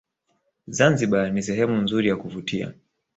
zanzibar 0.77 1.27
ni 1.31 1.43
sehemu 1.43 1.81
nzuri 1.81 2.07
ya 2.09 2.15
kuvutia 2.15 2.73